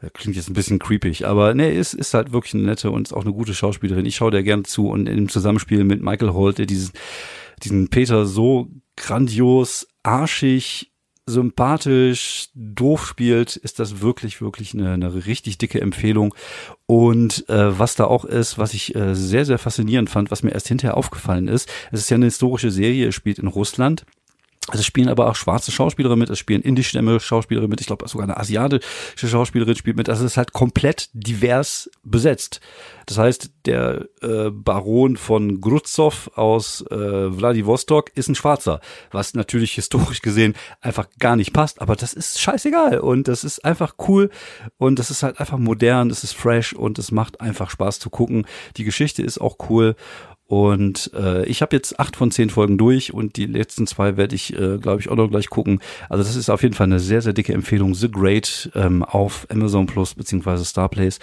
[0.00, 3.08] Äh, klingt jetzt ein bisschen creepy, aber ne, ist, ist halt wirklich eine nette und
[3.08, 4.06] ist auch eine gute Schauspielerin.
[4.06, 6.92] Ich schaue der gerne zu und im Zusammenspiel mit Michael Holt, der diesen,
[7.62, 10.92] diesen Peter so grandios, arschig,
[11.26, 16.34] sympathisch, doof spielt, ist das wirklich, wirklich eine, eine richtig dicke Empfehlung.
[16.86, 20.52] Und äh, was da auch ist, was ich äh, sehr, sehr faszinierend fand, was mir
[20.52, 24.06] erst hinterher aufgefallen ist, es ist ja eine historische Serie, es spielt in Russland
[24.68, 28.08] also es spielen aber auch schwarze Schauspielerinnen mit, es spielen indischstämmige Schauspielerinnen mit, ich glaube
[28.08, 30.08] sogar eine asiatische Schauspielerin spielt mit.
[30.08, 32.60] Also es ist halt komplett divers besetzt.
[33.06, 38.80] Das heißt, der äh, Baron von Grutzow aus äh, Vladivostok ist ein Schwarzer,
[39.12, 43.64] was natürlich historisch gesehen einfach gar nicht passt, aber das ist scheißegal und das ist
[43.64, 44.30] einfach cool
[44.78, 48.10] und das ist halt einfach modern, das ist fresh und es macht einfach Spaß zu
[48.10, 48.46] gucken.
[48.76, 49.94] Die Geschichte ist auch cool
[50.46, 54.36] und äh, ich habe jetzt acht von zehn Folgen durch und die letzten zwei werde
[54.36, 55.80] ich, äh, glaube ich, auch noch gleich gucken.
[56.08, 57.94] Also das ist auf jeden Fall eine sehr, sehr dicke Empfehlung.
[57.94, 61.18] The Great ähm, auf Amazon Plus beziehungsweise Starplays.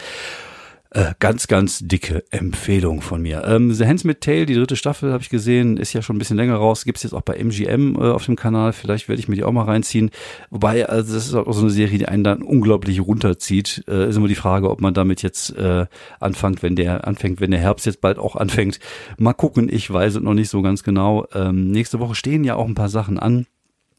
[0.96, 3.44] Äh, ganz, ganz dicke Empfehlung von mir.
[3.48, 6.20] Ähm, The Hands with Tail, die dritte Staffel habe ich gesehen, ist ja schon ein
[6.20, 6.86] bisschen länger raus.
[6.86, 8.74] Gibt's jetzt auch bei MGM äh, auf dem Kanal.
[8.74, 10.12] Vielleicht werde ich mir die auch mal reinziehen.
[10.52, 13.84] Wobei, also das ist auch so eine Serie, die einen dann unglaublich runterzieht.
[13.88, 15.88] Äh, ist immer die Frage, ob man damit jetzt äh,
[16.20, 18.80] anfängt, wenn der anfängt, wenn der Herbst jetzt bald auch anfängt.
[19.18, 21.26] Mal gucken, ich weiß es noch nicht so ganz genau.
[21.34, 23.48] Ähm, nächste Woche stehen ja auch ein paar Sachen an.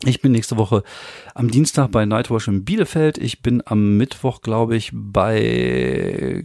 [0.03, 0.83] Ich bin nächste Woche
[1.35, 3.19] am Dienstag bei Nightwatch in Bielefeld.
[3.19, 6.45] Ich bin am Mittwoch, glaube ich, bei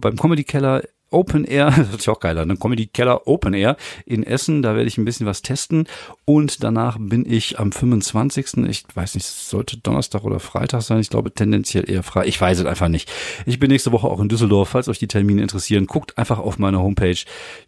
[0.00, 3.76] beim Comedy Keller Open Air, das ist ja auch geiler, dann Comedy Keller Open Air
[4.06, 5.86] in Essen, da werde ich ein bisschen was testen
[6.24, 8.64] und danach bin ich am 25.
[8.68, 12.60] Ich weiß nicht, sollte Donnerstag oder Freitag sein, ich glaube tendenziell eher frei, ich weiß
[12.60, 13.10] es einfach nicht.
[13.46, 16.58] Ich bin nächste Woche auch in Düsseldorf, falls euch die Termine interessieren, guckt einfach auf
[16.58, 17.18] meine Homepage,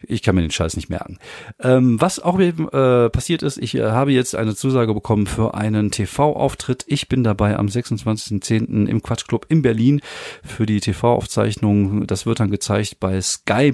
[0.03, 1.19] ich kann mir den Scheiß nicht merken.
[1.61, 5.91] Ähm, was auch äh, passiert ist, ich äh, habe jetzt eine Zusage bekommen für einen
[5.91, 8.87] TV-Auftritt, ich bin dabei am 26.10.
[8.87, 10.01] im Quatschclub in Berlin
[10.45, 13.73] für die TV-Aufzeichnung, das wird dann gezeigt bei Sky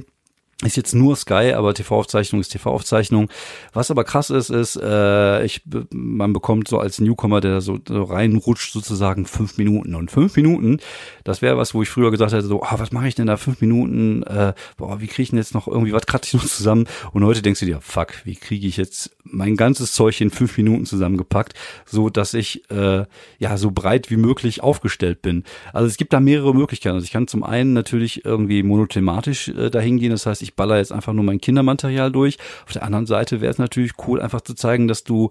[0.65, 3.31] ist jetzt nur Sky, aber TV-Aufzeichnung ist TV-Aufzeichnung.
[3.73, 8.03] Was aber krass ist, ist, äh, ich, man bekommt so als Newcomer, der so, so
[8.03, 9.95] reinrutscht, sozusagen fünf Minuten.
[9.95, 10.81] Und fünf Minuten,
[11.23, 13.37] das wäre was, wo ich früher gesagt hätte, so, ah, was mache ich denn da
[13.37, 14.25] fünf Minuten?
[14.25, 16.89] Äh, boah, wie kriege ich denn jetzt noch irgendwie, was kratze ich noch zusammen?
[17.13, 20.57] Und heute denkst du dir, fuck, wie kriege ich jetzt mein ganzes Zeug in fünf
[20.57, 21.55] Minuten zusammengepackt,
[21.87, 23.05] so dass ich äh,
[23.39, 25.45] ja so breit wie möglich aufgestellt bin.
[25.73, 26.97] Also es gibt da mehrere Möglichkeiten.
[26.97, 30.79] Also ich kann zum einen natürlich irgendwie monothematisch äh, dahin gehen, das heißt, ich baller
[30.79, 32.39] jetzt einfach nur mein Kindermaterial durch.
[32.67, 35.31] Auf der anderen Seite wäre es natürlich cool, einfach zu zeigen, dass du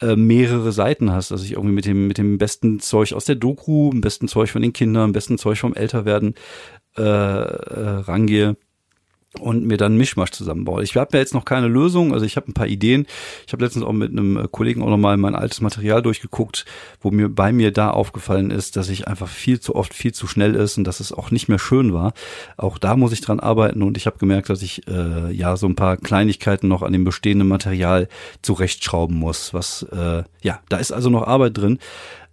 [0.00, 3.36] äh, mehrere Seiten hast, dass ich irgendwie mit dem mit dem besten Zeug aus der
[3.36, 6.34] Doku, dem besten Zeug von den Kindern, dem besten Zeug vom Älterwerden
[6.96, 8.56] äh, äh, rangehe
[9.38, 10.82] und mir dann Mischmasch zusammenbaue.
[10.82, 13.06] Ich habe ja jetzt noch keine Lösung, also ich habe ein paar Ideen.
[13.46, 16.64] Ich habe letztens auch mit einem äh, Kollegen auch nochmal mein altes Material durchgeguckt,
[17.00, 20.26] wo mir bei mir da aufgefallen ist, dass ich einfach viel zu oft viel zu
[20.26, 22.12] schnell ist und dass es auch nicht mehr schön war.
[22.56, 25.66] Auch da muss ich dran arbeiten und ich habe gemerkt, dass ich äh, ja so
[25.66, 28.08] ein paar Kleinigkeiten noch an dem bestehenden Material
[28.42, 29.54] zurechtschrauben muss.
[29.54, 31.78] Was äh, ja, da ist also noch Arbeit drin.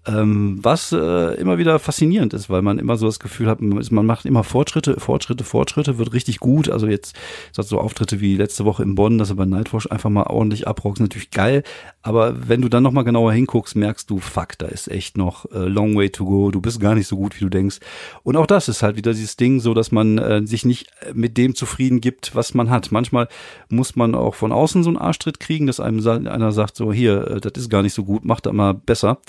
[0.08, 4.06] Ähm, was äh, immer wieder faszinierend ist, weil man immer so das Gefühl hat, man
[4.06, 6.70] macht immer Fortschritte, Fortschritte, Fortschritte, wird richtig gut.
[6.70, 7.16] Also jetzt
[7.52, 11.02] so Auftritte wie letzte Woche in Bonn, dass er bei Nightwatch einfach mal ordentlich abrockst,
[11.02, 11.64] natürlich geil.
[12.04, 15.68] Aber wenn du dann nochmal genauer hinguckst, merkst du, fuck, da ist echt noch äh,
[15.68, 16.52] long way to go.
[16.52, 17.80] Du bist gar nicht so gut, wie du denkst.
[18.22, 21.38] Und auch das ist halt wieder dieses Ding, so dass man äh, sich nicht mit
[21.38, 22.92] dem zufrieden gibt, was man hat.
[22.92, 23.28] Manchmal
[23.70, 27.28] muss man auch von außen so einen Arschtritt kriegen, dass einem einer sagt, so hier,
[27.28, 29.20] äh, das ist gar nicht so gut, mach da mal besser.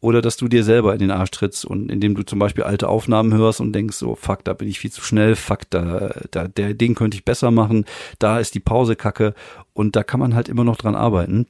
[0.00, 2.88] Oder dass du dir selber in den Arsch trittst und indem du zum Beispiel alte
[2.88, 6.48] Aufnahmen hörst und denkst so, fuck, da bin ich viel zu schnell, fuck, da, da,
[6.48, 7.84] der, den könnte ich besser machen,
[8.18, 9.34] da ist die Pause kacke
[9.72, 11.46] und da kann man halt immer noch dran arbeiten.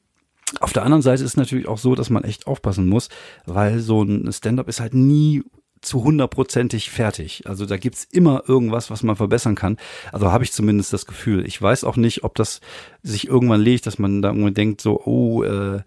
[0.60, 3.08] Auf der anderen Seite ist es natürlich auch so, dass man echt aufpassen muss,
[3.46, 5.42] weil so ein Stand-up ist halt nie
[5.84, 7.42] zu hundertprozentig fertig.
[7.46, 9.76] Also da gibt's immer irgendwas, was man verbessern kann.
[10.12, 11.46] Also habe ich zumindest das Gefühl.
[11.46, 12.60] Ich weiß auch nicht, ob das
[13.02, 15.82] sich irgendwann legt, dass man da irgendwie denkt, so, oh, äh,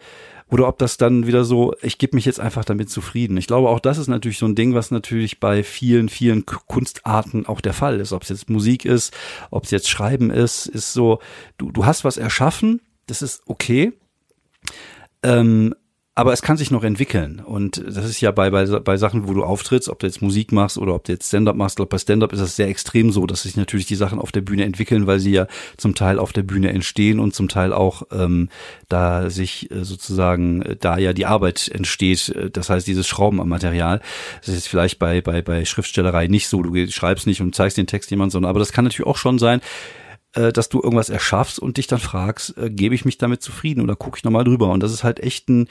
[0.49, 3.35] oder ob das dann wieder so, ich gebe mich jetzt einfach damit zufrieden.
[3.37, 7.45] Ich glaube, auch das ist natürlich so ein Ding, was natürlich bei vielen, vielen Kunstarten
[7.45, 8.13] auch der Fall ist.
[8.13, 9.13] Ob es jetzt Musik ist,
[9.51, 11.19] ob es jetzt Schreiben ist, ist so,
[11.57, 13.93] du, du hast was erschaffen, das ist okay.
[15.21, 15.75] Ähm,
[16.17, 17.43] aber es kann sich noch entwickeln.
[17.45, 20.51] Und das ist ja bei, bei, bei Sachen, wo du auftrittst, ob du jetzt Musik
[20.51, 21.77] machst oder ob du jetzt Stand-up machst.
[21.89, 24.65] Bei Stand-up ist das sehr extrem so, dass sich natürlich die Sachen auf der Bühne
[24.65, 25.45] entwickeln, weil sie ja
[25.77, 28.49] zum Teil auf der Bühne entstehen und zum Teil auch ähm,
[28.89, 33.39] da sich äh, sozusagen, äh, da ja die Arbeit entsteht, äh, das heißt dieses Schrauben
[33.39, 34.01] am Material.
[34.43, 36.63] Das ist vielleicht bei, bei, bei Schriftstellerei nicht so.
[36.63, 39.37] Du schreibst nicht und zeigst den Text jemand, sondern aber das kann natürlich auch schon
[39.37, 39.61] sein,
[40.33, 43.81] äh, dass du irgendwas erschaffst und dich dann fragst, äh, gebe ich mich damit zufrieden
[43.81, 44.69] oder gucke ich nochmal drüber?
[44.69, 45.67] Und das ist halt echt ein,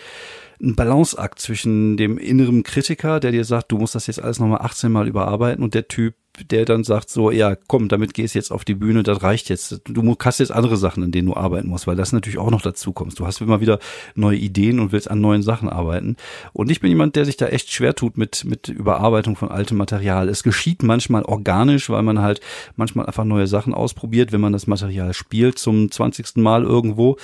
[0.60, 4.62] ein Balanceakt zwischen dem inneren Kritiker, der dir sagt, du musst das jetzt alles nochmal
[4.62, 8.50] 18 Mal überarbeiten und der Typ, der dann sagt so, ja, komm, damit gehst jetzt
[8.50, 9.80] auf die Bühne, das reicht jetzt.
[9.84, 12.62] Du hast jetzt andere Sachen, an denen du arbeiten musst, weil das natürlich auch noch
[12.62, 13.18] dazu kommst.
[13.18, 13.78] Du hast immer wieder
[14.14, 16.16] neue Ideen und willst an neuen Sachen arbeiten.
[16.52, 19.76] Und ich bin jemand, der sich da echt schwer tut mit, mit Überarbeitung von altem
[19.76, 20.28] Material.
[20.28, 22.40] Es geschieht manchmal organisch, weil man halt
[22.76, 26.36] manchmal einfach neue Sachen ausprobiert, wenn man das Material spielt zum 20.
[26.36, 27.16] Mal irgendwo.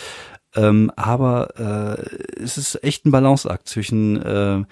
[0.55, 4.63] Ähm, aber äh, es ist echt ein Balanceakt zwischen äh,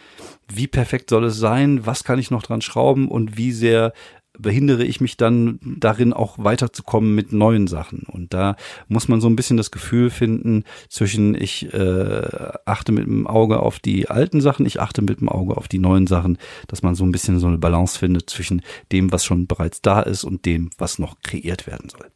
[0.52, 3.92] wie perfekt soll es sein, was kann ich noch dran schrauben und wie sehr
[4.40, 8.00] behindere ich mich dann darin auch weiterzukommen mit neuen Sachen.
[8.00, 8.56] Und da
[8.88, 13.60] muss man so ein bisschen das Gefühl finden zwischen ich äh, achte mit dem Auge
[13.60, 16.94] auf die alten Sachen, ich achte mit dem Auge auf die neuen Sachen, dass man
[16.94, 20.44] so ein bisschen so eine Balance findet zwischen dem, was schon bereits da ist und
[20.46, 22.06] dem, was noch kreiert werden soll.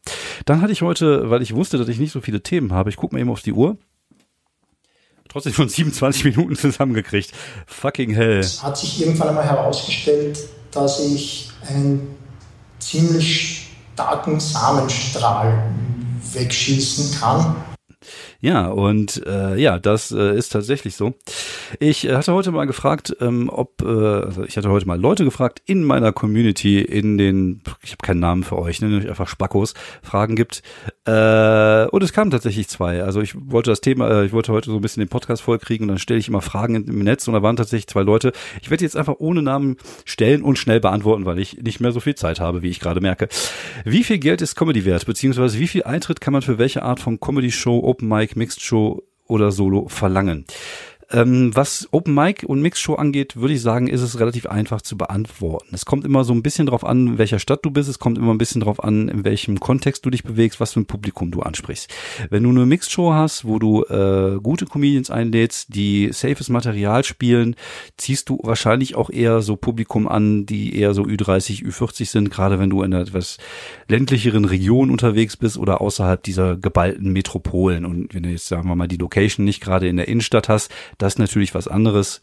[0.45, 2.97] Dann hatte ich heute, weil ich wusste, dass ich nicht so viele Themen habe, ich
[2.97, 3.79] gucke mal eben auf die Uhr
[5.35, 7.33] trotzdem schon 27 Minuten zusammengekriegt.
[7.67, 8.39] Fucking hell.
[8.39, 10.39] Es hat sich irgendwann einmal herausgestellt,
[10.75, 12.17] dass ich einen
[12.79, 15.73] ziemlich starken Samenstrahl
[16.33, 17.57] wegschießen kann.
[18.45, 21.15] Ja, und äh, ja, das äh, ist tatsächlich so.
[21.81, 25.25] Ich äh, hatte heute mal gefragt, ähm, ob, äh, also ich hatte heute mal Leute
[25.25, 29.29] gefragt in meiner Community, in den, ich habe keinen Namen für euch, nenne euch einfach
[29.29, 30.63] Spackos, Fragen gibt.
[31.07, 33.03] Äh, und es kamen tatsächlich zwei.
[33.03, 35.85] Also ich wollte das Thema, äh, ich wollte heute so ein bisschen den Podcast vollkriegen
[35.85, 38.33] und dann stelle ich immer Fragen im Netz und da waren tatsächlich zwei Leute.
[38.61, 42.01] Ich werde jetzt einfach ohne Namen stellen und schnell beantworten, weil ich nicht mehr so
[42.01, 43.29] viel Zeit habe, wie ich gerade merke.
[43.87, 47.01] Wie viel Geld ist Comedy wert, beziehungsweise wie viel Eintritt kann man für welche Art
[47.01, 50.45] von Comedy-Show, Open Mic, Mixed Show oder Solo verlangen.
[51.15, 54.83] Ähm, was Open Mic und Mix Show angeht, würde ich sagen, ist es relativ einfach
[54.83, 55.73] zu beantworten.
[55.73, 57.89] Es kommt immer so ein bisschen drauf an, in welcher Stadt du bist.
[57.89, 60.81] Es kommt immer ein bisschen drauf an, in welchem Kontext du dich bewegst, was für
[60.81, 61.89] ein Publikum du ansprichst.
[62.31, 67.05] Wenn du eine Mix Show hast, wo du äh, gute Comedians einlädst, die safes Material
[67.05, 67.55] spielen,
[67.97, 72.59] ziehst du wahrscheinlich auch eher so Publikum an, die eher so Ü30, Ü40 sind, gerade
[72.59, 73.39] wenn du in einer etwas
[73.87, 77.85] ländlicheren Region unterwegs bist oder außerhalb dieser geballten Metropolen.
[77.85, 80.73] Und wenn du jetzt, sagen wir mal, die Location nicht gerade in der Innenstadt hast,
[81.05, 82.21] das ist natürlich was anderes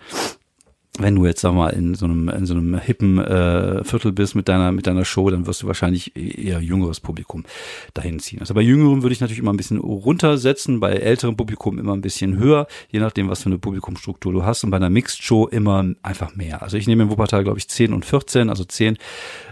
[1.00, 4.36] wenn du jetzt sag mal in so einem in so einem hippen äh, Viertel bist
[4.36, 7.46] mit deiner mit deiner Show, dann wirst du wahrscheinlich eher jüngeres Publikum
[7.94, 8.40] dahin ziehen.
[8.40, 12.02] Also bei jüngeren würde ich natürlich immer ein bisschen runtersetzen, bei älterem Publikum immer ein
[12.02, 15.48] bisschen höher, je nachdem was für eine Publikumstruktur du hast und bei einer Mixed Show
[15.48, 16.62] immer einfach mehr.
[16.62, 18.98] Also ich nehme im Wuppertal glaube ich 10 und 14, also 10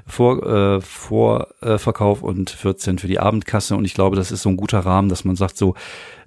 [0.09, 4.49] vor äh, Vorverkauf äh, und 14 für die Abendkasse und ich glaube, das ist so
[4.49, 5.75] ein guter Rahmen, dass man sagt so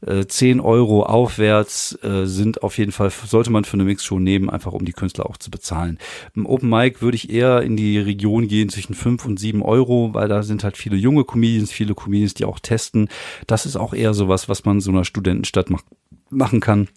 [0.07, 4.51] äh, 10 Euro aufwärts äh, sind auf jeden Fall, sollte man für eine Mixshow nehmen,
[4.51, 5.99] einfach um die Künstler auch zu bezahlen.
[6.35, 10.15] Im Open Mic würde ich eher in die Region gehen zwischen 5 und 7 Euro,
[10.15, 13.09] weil da sind halt viele junge Comedians, viele Comedians, die auch testen.
[13.47, 15.85] Das ist auch eher sowas, was man so einer Studentenstadt macht,
[16.31, 16.89] machen kann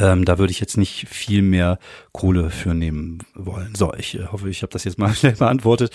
[0.00, 1.78] Ähm, da würde ich jetzt nicht viel mehr
[2.12, 3.74] Kohle für nehmen wollen.
[3.76, 5.92] So, ich äh, hoffe, ich habe das jetzt mal schnell beantwortet.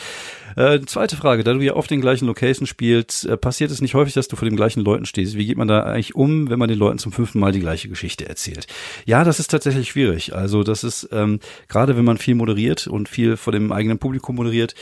[0.56, 3.94] Äh, zweite Frage, da du ja auf den gleichen Locations spielst, äh, passiert es nicht
[3.94, 5.36] häufig, dass du vor den gleichen Leuten stehst?
[5.36, 7.90] Wie geht man da eigentlich um, wenn man den Leuten zum fünften Mal die gleiche
[7.90, 8.68] Geschichte erzählt?
[9.06, 10.34] Ja, das ist tatsächlich schwierig.
[10.34, 14.36] Also das ist ähm, gerade, wenn man viel moderiert und viel vor dem eigenen Publikum
[14.36, 14.74] moderiert,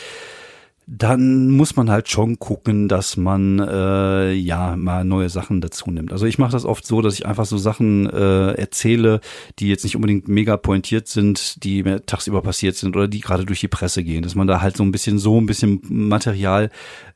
[0.91, 6.11] dann muss man halt schon gucken, dass man äh, ja mal neue Sachen dazu nimmt.
[6.11, 9.19] Also ich mache das oft so, dass ich einfach so Sachen äh, erzähle,
[9.59, 13.45] die jetzt nicht unbedingt mega pointiert sind, die mir tagsüber passiert sind oder die gerade
[13.45, 16.71] durch die Presse gehen, dass man da halt so ein bisschen so ein bisschen Material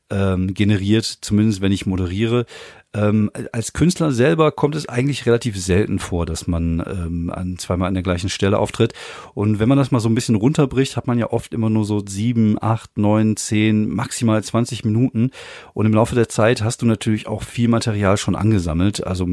[0.08, 2.46] ähm, generiert, zumindest wenn ich moderiere,
[2.94, 7.88] ähm, als Künstler selber kommt es eigentlich relativ selten vor, dass man ähm, an, zweimal
[7.88, 8.94] an der gleichen Stelle auftritt.
[9.34, 11.84] Und wenn man das mal so ein bisschen runterbricht, hat man ja oft immer nur
[11.84, 15.32] so sieben, acht, neun, zehn, maximal 20 Minuten.
[15.72, 19.04] Und im Laufe der Zeit hast du natürlich auch viel Material schon angesammelt.
[19.04, 19.26] Also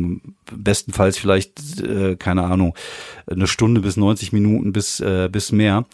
[0.51, 2.75] bestenfalls vielleicht, äh, keine Ahnung,
[3.27, 5.85] eine Stunde bis 90 Minuten bis, äh, bis mehr.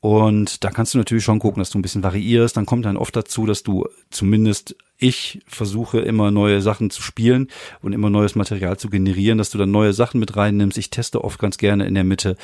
[0.00, 2.56] Und da kannst du natürlich schon gucken, dass du ein bisschen variierst.
[2.56, 7.48] Dann kommt dann oft dazu, dass du zumindest ich versuche immer neue Sachen zu spielen
[7.80, 10.78] und immer neues Material zu generieren, dass du dann neue Sachen mit reinnimmst.
[10.78, 12.36] Ich teste oft ganz gerne in der Mitte.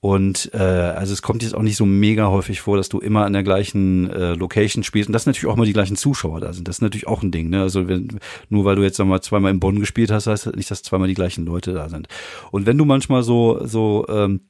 [0.00, 3.24] Und äh, also es kommt jetzt auch nicht so mega häufig vor, dass du immer
[3.24, 6.52] an der gleichen äh, Location spielst und dass natürlich auch immer die gleichen Zuschauer da
[6.52, 6.68] sind.
[6.68, 7.48] Das ist natürlich auch ein Ding.
[7.48, 7.62] Ne?
[7.62, 10.70] Also wenn, nur weil du jetzt mal zweimal in Bonn gespielt hast, heißt das nicht,
[10.70, 12.08] dass zweimal die gleichen Leute da sind.
[12.50, 14.42] Und wenn du manchmal so so ähm,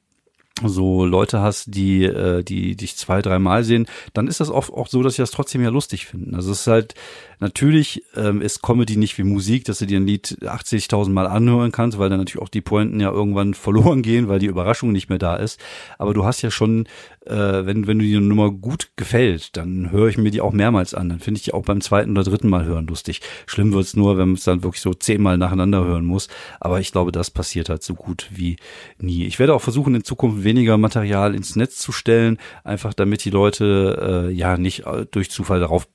[0.63, 4.87] so Leute hast, die, äh, die dich zwei, dreimal sehen, dann ist das oft auch
[4.87, 6.35] so, dass sie das trotzdem ja lustig finden.
[6.35, 6.95] Also es ist halt,
[7.39, 11.71] natürlich ähm, ist Comedy nicht wie Musik, dass du dir ein Lied 80.000 Mal anhören
[11.71, 15.09] kannst, weil dann natürlich auch die Pointen ja irgendwann verloren gehen, weil die Überraschung nicht
[15.09, 15.59] mehr da ist.
[15.97, 16.87] Aber du hast ja schon
[17.27, 20.93] äh, wenn, wenn du die Nummer gut gefällt, dann höre ich mir die auch mehrmals
[20.93, 21.09] an.
[21.09, 23.21] Dann finde ich die auch beim zweiten oder dritten Mal hören lustig.
[23.45, 26.29] Schlimm wird's nur, wenn man es dann wirklich so zehnmal nacheinander hören muss.
[26.59, 28.57] Aber ich glaube, das passiert halt so gut wie
[28.99, 29.25] nie.
[29.25, 33.29] Ich werde auch versuchen, in Zukunft weniger Material ins Netz zu stellen, einfach damit die
[33.29, 35.87] Leute äh, ja nicht äh, durch Zufall darauf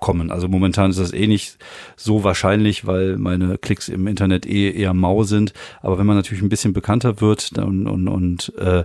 [0.00, 0.30] kommen.
[0.30, 1.58] Also momentan ist das eh nicht
[1.96, 5.52] so wahrscheinlich, weil meine Klicks im Internet eh eher mau sind.
[5.82, 8.84] Aber wenn man natürlich ein bisschen bekannter wird und, und, und äh,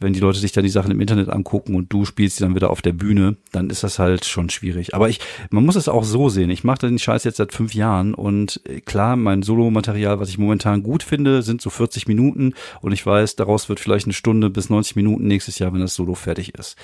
[0.00, 2.54] wenn die Leute sich dann die Sachen im Internet angucken und du spielst sie dann
[2.54, 4.94] wieder auf der Bühne, dann ist das halt schon schwierig.
[4.94, 5.20] Aber ich,
[5.50, 6.50] man muss es auch so sehen.
[6.50, 10.38] Ich mache den Scheiß jetzt seit fünf Jahren und äh, klar, mein Solo-Material, was ich
[10.38, 14.48] momentan gut finde, sind so 40 Minuten und ich weiß, daraus wird vielleicht eine Stunde
[14.48, 16.76] bis 90 Minuten nächstes Jahr, wenn das Solo fertig ist.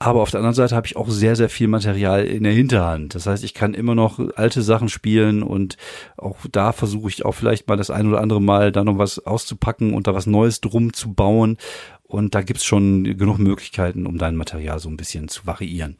[0.00, 3.16] Aber auf der anderen Seite habe ich auch sehr, sehr viel Material in der Hinterhand.
[3.16, 5.76] Das heißt, ich kann immer noch alte Sachen spielen und
[6.16, 9.18] auch da versuche ich auch vielleicht mal das ein oder andere Mal da noch was
[9.26, 11.56] auszupacken und da was Neues drum zu bauen.
[12.04, 15.96] Und da gibt's schon genug Möglichkeiten, um dein Material so ein bisschen zu variieren.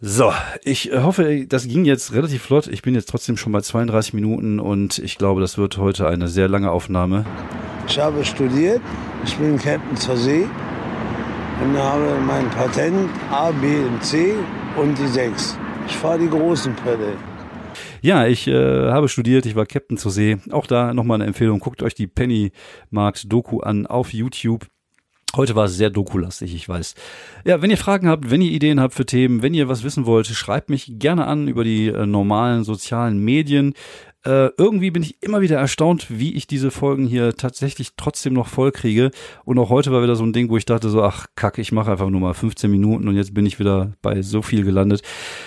[0.00, 2.68] So, ich hoffe, das ging jetzt relativ flott.
[2.68, 6.28] Ich bin jetzt trotzdem schon bei 32 Minuten und ich glaube, das wird heute eine
[6.28, 7.26] sehr lange Aufnahme.
[7.86, 8.80] Ich habe studiert,
[9.24, 10.46] ich bin Captain zur See
[11.62, 14.34] und habe mein Patent A, B und C
[14.76, 15.58] und die 6.
[15.86, 17.14] Ich fahre die großen Pötte.
[18.00, 20.38] Ja, ich äh, habe studiert, ich war Captain zur See.
[20.50, 24.66] Auch da nochmal eine Empfehlung, guckt euch die Pennymarkt-Doku an auf YouTube.
[25.36, 26.94] Heute war es sehr dokulastig, ich weiß.
[27.44, 30.06] Ja, wenn ihr Fragen habt, wenn ihr Ideen habt für Themen, wenn ihr was wissen
[30.06, 33.74] wollt, schreibt mich gerne an über die äh, normalen sozialen Medien.
[34.28, 38.46] Äh, irgendwie bin ich immer wieder erstaunt, wie ich diese Folgen hier tatsächlich trotzdem noch
[38.46, 39.10] voll kriege.
[39.46, 41.72] Und auch heute war wieder so ein Ding, wo ich dachte so, ach kack, ich
[41.72, 45.00] mache einfach nur mal 15 Minuten und jetzt bin ich wieder bei so viel gelandet.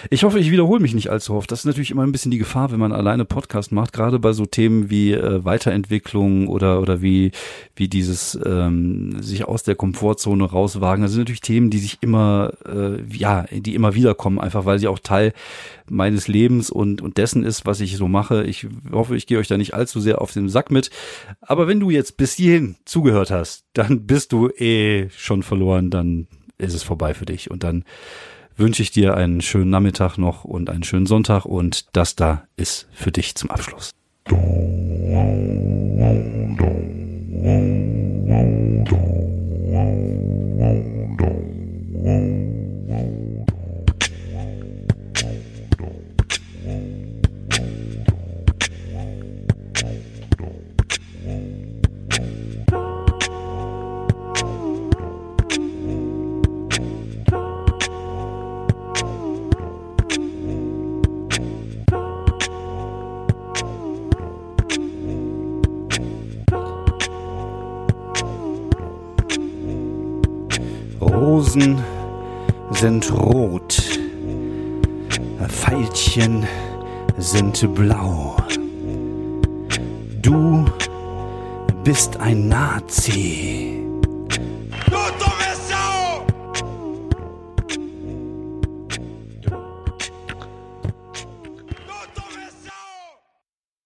[0.10, 1.52] Ich hoffe, ich wiederhole mich nicht allzu oft.
[1.52, 4.34] Das ist natürlich immer ein bisschen die Gefahr, wenn man alleine Podcast macht, gerade bei
[4.34, 7.34] so Themen wie äh, Weiterentwicklung oder oder wie
[7.76, 11.04] wie dieses ähm, sich aus der Komfortzone rauswagen.
[11.04, 14.80] Das sind natürlich Themen, die sich immer äh, ja, die immer wieder kommen, einfach weil
[14.80, 15.34] sie auch Teil
[15.92, 18.44] meines Lebens und, und dessen ist, was ich so mache.
[18.44, 20.90] Ich hoffe, ich gehe euch da nicht allzu sehr auf den Sack mit.
[21.42, 26.28] Aber wenn du jetzt bis hierhin zugehört hast, dann bist du eh schon verloren, dann
[26.58, 27.52] ist es vorbei für dich.
[27.52, 27.84] Und dann
[28.58, 32.88] wünsche ich dir einen schönen Nachmittag noch und einen schönen Sonntag und das da ist
[32.92, 33.92] für dich zum Abschluss.